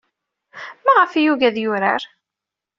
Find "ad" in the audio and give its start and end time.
1.47-1.57